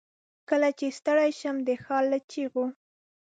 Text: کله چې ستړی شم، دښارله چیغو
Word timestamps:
کله 0.49 0.69
چې 0.79 0.85
ستړی 0.97 1.31
شم، 1.39 1.55
دښارله 1.67 2.19
چیغو 2.31 2.65